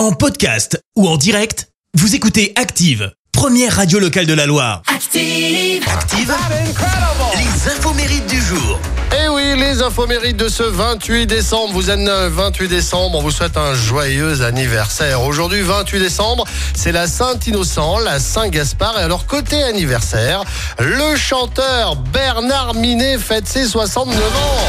En 0.00 0.12
podcast 0.12 0.82
ou 0.96 1.06
en 1.06 1.18
direct, 1.18 1.68
vous 1.92 2.14
écoutez 2.14 2.54
Active, 2.56 3.12
première 3.32 3.76
radio 3.76 3.98
locale 3.98 4.24
de 4.24 4.32
la 4.32 4.46
Loire. 4.46 4.80
Active. 4.86 5.84
Active, 5.86 6.34
les 7.36 7.70
infos 7.70 7.92
mérites 7.92 8.26
du 8.26 8.40
jour. 8.40 8.80
Eh 9.12 9.28
oui, 9.28 9.60
les 9.60 9.82
infos 9.82 10.06
mérites 10.06 10.38
de 10.38 10.48
ce 10.48 10.62
28 10.62 11.26
décembre. 11.26 11.74
Vous 11.74 11.90
êtes 11.90 11.98
le 11.98 12.28
28 12.28 12.68
décembre, 12.68 13.18
on 13.18 13.20
vous 13.20 13.30
souhaite 13.30 13.58
un 13.58 13.74
joyeux 13.74 14.40
anniversaire. 14.40 15.20
Aujourd'hui, 15.20 15.60
28 15.60 15.98
décembre, 15.98 16.46
c'est 16.74 16.92
la 16.92 17.06
Saint-Innocent, 17.06 17.98
la 17.98 18.18
Saint-Gaspard. 18.20 18.98
Et 18.98 19.02
alors, 19.02 19.26
côté 19.26 19.62
anniversaire, 19.62 20.44
le 20.78 21.14
chanteur 21.14 21.96
Bernard 21.96 22.72
Minet 22.72 23.18
fête 23.18 23.46
ses 23.46 23.66
69 23.66 24.16
ans. 24.18 24.60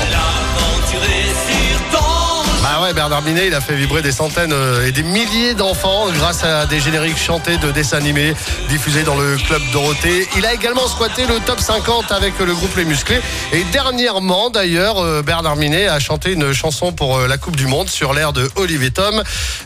Bah 2.72 2.80
ouais, 2.84 2.94
Bernard 2.94 3.22
Minet, 3.24 3.48
il 3.48 3.54
a 3.54 3.60
fait 3.60 3.76
vibrer 3.76 4.02
des 4.02 4.14
centaines 4.14 4.54
euh, 4.54 4.88
et 4.88 4.94
des 4.94 5.04
milliers 5.04 5.56
d'enfants 5.56 6.06
grâce 6.10 6.46
à 6.46 6.66
des 6.66 6.80
génériques 6.80 7.18
chantés 7.18 7.58
de 7.58 7.70
dessins 7.70 7.98
animés 7.98 8.34
diffusés 8.70 9.04
dans 9.04 9.18
le 9.18 9.36
club 9.36 9.62
Dorothée. 9.74 10.26
Il 10.38 10.46
a 10.46 10.54
également 10.54 10.88
squatté 10.88 11.26
le 11.28 11.42
top 11.42 11.60
50 11.60 12.14
avec 12.14 12.40
le 12.40 12.54
groupe 12.54 12.74
Les 12.78 12.86
Musclés. 12.86 13.20
Et 13.52 13.66
dernièrement, 13.74 14.50
d'ailleurs, 14.50 15.00
euh, 15.00 15.22
Bernard 15.22 15.58
Minet 15.58 15.90
a 15.90 16.00
chanté 16.00 16.32
une 16.32 16.54
chanson 16.54 16.94
pour 16.94 17.18
euh, 17.18 17.28
la 17.28 17.38
Coupe 17.38 17.58
du 17.58 17.68
Monde 17.68 17.90
sur 17.90 18.14
l'air 18.14 18.32
de 18.32 18.50
Olivier 18.56 18.92
Tom. 18.92 19.22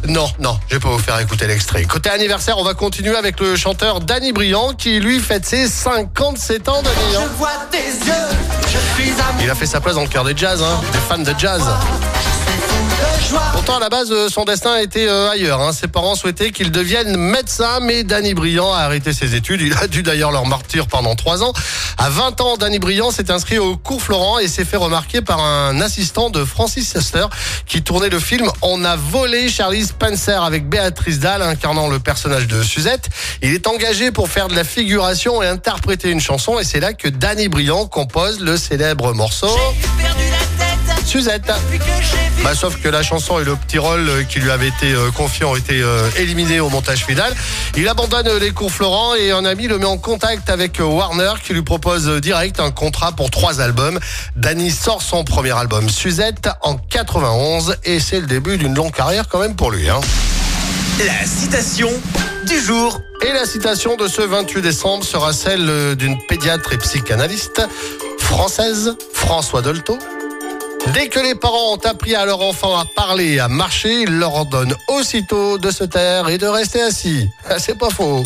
Non, 0.07 0.27
non, 0.39 0.57
je 0.67 0.73
vais 0.73 0.79
pas 0.79 0.89
vous 0.89 0.97
faire 0.97 1.19
écouter 1.19 1.45
l'extrait. 1.45 1.83
Côté 1.83 2.09
anniversaire, 2.09 2.57
on 2.57 2.63
va 2.63 2.73
continuer 2.73 3.15
avec 3.15 3.39
le 3.39 3.55
chanteur 3.55 3.99
Danny 3.99 4.31
Briand 4.31 4.73
qui 4.73 4.99
lui 4.99 5.19
fête 5.19 5.45
ses 5.45 5.67
57 5.67 6.69
ans, 6.69 6.81
Danny. 6.81 7.15
hein. 7.17 7.29
vois 7.37 7.51
tes 7.69 7.77
yeux, 7.77 8.13
je 8.63 9.03
suis 9.03 9.13
Il 9.43 9.49
a 9.51 9.53
fait 9.53 9.67
sa 9.67 9.79
place 9.79 9.93
dans 9.93 10.01
le 10.01 10.07
cœur 10.07 10.23
des 10.23 10.35
jazz, 10.35 10.63
hein, 10.63 10.81
des 10.91 10.97
fans 10.97 11.19
de 11.19 11.35
jazz. 11.37 11.61
Pourtant, 13.65 13.77
à 13.79 13.83
la 13.83 13.89
base, 13.89 14.11
euh, 14.11 14.29
son 14.29 14.45
destin 14.45 14.77
était 14.77 15.07
euh, 15.07 15.31
ailleurs. 15.31 15.59
hein. 15.59 15.73
Ses 15.73 15.87
parents 15.87 16.13
souhaitaient 16.13 16.51
qu'il 16.51 16.69
devienne 16.69 17.17
médecin, 17.17 17.79
mais 17.81 18.03
Danny 18.03 18.35
Briand 18.35 18.71
a 18.71 18.81
arrêté 18.81 19.11
ses 19.11 19.33
études. 19.33 19.59
Il 19.59 19.73
a 19.73 19.87
dû 19.87 20.03
d'ailleurs 20.03 20.31
leur 20.31 20.45
martyr 20.45 20.85
pendant 20.85 21.15
trois 21.15 21.41
ans. 21.41 21.51
À 21.97 22.11
20 22.11 22.41
ans, 22.41 22.57
Danny 22.57 22.77
Briand 22.77 23.09
s'est 23.09 23.31
inscrit 23.31 23.57
au 23.57 23.75
cours 23.75 24.03
Florent 24.03 24.37
et 24.37 24.47
s'est 24.47 24.65
fait 24.65 24.77
remarquer 24.77 25.21
par 25.21 25.43
un 25.43 25.81
assistant 25.81 26.29
de 26.29 26.45
Francis 26.45 26.95
Hester 26.95 27.25
qui 27.65 27.81
tournait 27.81 28.09
le 28.09 28.19
film 28.19 28.47
On 28.61 28.85
a 28.85 28.97
volé 28.97 29.49
Charlie 29.49 29.83
Spencer 29.83 30.43
avec 30.43 30.69
Béatrice 30.69 31.17
Dalle 31.17 31.41
incarnant 31.41 31.87
le 31.87 31.97
personnage 31.97 32.45
de 32.45 32.61
Suzette. 32.61 33.09
Il 33.41 33.51
est 33.51 33.65
engagé 33.65 34.11
pour 34.11 34.29
faire 34.29 34.47
de 34.47 34.55
la 34.55 34.63
figuration 34.63 35.41
et 35.41 35.47
interpréter 35.47 36.11
une 36.11 36.21
chanson 36.21 36.59
et 36.59 36.63
c'est 36.63 36.79
là 36.79 36.93
que 36.93 37.07
Danny 37.07 37.47
Briand 37.47 37.87
compose 37.87 38.41
le 38.41 38.57
célèbre 38.57 39.15
morceau 39.15 39.49
Suzette. 41.05 41.51
Bah, 42.43 42.55
sauf 42.55 42.81
que 42.81 42.89
la 42.89 43.03
chanson 43.03 43.39
et 43.39 43.43
le 43.43 43.55
petit 43.55 43.77
rôle 43.77 44.07
euh, 44.09 44.23
qui 44.23 44.39
lui 44.39 44.51
avait 44.51 44.67
été 44.67 44.91
euh, 44.91 45.11
confié 45.11 45.45
ont 45.45 45.55
été 45.55 45.81
euh, 45.81 46.09
éliminés 46.17 46.59
au 46.59 46.69
montage 46.69 47.05
final. 47.05 47.33
Il 47.77 47.87
abandonne 47.87 48.27
les 48.39 48.51
cours 48.51 48.71
Florent 48.71 49.15
et 49.15 49.31
un 49.31 49.45
ami 49.45 49.67
le 49.67 49.77
met 49.77 49.85
en 49.85 49.97
contact 49.97 50.49
avec 50.49 50.79
Warner 50.79 51.33
qui 51.43 51.53
lui 51.53 51.61
propose 51.61 52.09
direct 52.21 52.59
un 52.59 52.71
contrat 52.71 53.11
pour 53.11 53.29
trois 53.29 53.61
albums. 53.61 53.99
Danny 54.35 54.71
sort 54.71 55.01
son 55.01 55.23
premier 55.23 55.51
album 55.51 55.89
Suzette 55.89 56.49
en 56.61 56.75
91 56.75 57.77
et 57.83 57.99
c'est 57.99 58.19
le 58.19 58.27
début 58.27 58.57
d'une 58.57 58.75
longue 58.75 58.93
carrière 58.93 59.27
quand 59.27 59.39
même 59.39 59.55
pour 59.55 59.71
lui. 59.71 59.89
Hein. 59.89 60.01
La 61.05 61.25
citation 61.25 61.89
du 62.47 62.59
jour. 62.59 62.99
Et 63.21 63.31
la 63.31 63.45
citation 63.45 63.95
de 63.95 64.07
ce 64.07 64.21
28 64.21 64.61
décembre 64.61 65.03
sera 65.03 65.33
celle 65.33 65.95
d'une 65.95 66.17
pédiatre 66.27 66.73
et 66.73 66.77
psychanalyste 66.77 67.61
française, 68.19 68.95
François 69.13 69.61
Dolto. 69.61 69.97
Dès 70.93 71.09
que 71.09 71.19
les 71.19 71.35
parents 71.35 71.73
ont 71.73 71.85
appris 71.85 72.15
à 72.15 72.25
leur 72.25 72.41
enfant 72.41 72.77
à 72.77 72.85
parler 72.95 73.33
et 73.33 73.39
à 73.39 73.47
marcher, 73.47 74.03
ils 74.03 74.17
leur 74.17 74.33
ordonnent 74.33 74.75
aussitôt 74.89 75.57
de 75.57 75.71
se 75.71 75.83
taire 75.83 76.29
et 76.29 76.37
de 76.37 76.47
rester 76.47 76.81
assis. 76.81 77.27
Ah, 77.49 77.59
C'est 77.59 77.77
pas 77.77 77.89
faux. 77.89 78.23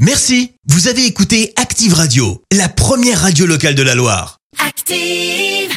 Merci, 0.00 0.52
vous 0.66 0.88
avez 0.88 1.04
écouté 1.06 1.52
Active 1.56 1.94
Radio, 1.94 2.42
la 2.52 2.68
première 2.68 3.20
radio 3.20 3.46
locale 3.46 3.74
de 3.74 3.82
la 3.82 3.94
Loire. 3.94 4.38
Active. 4.58 5.70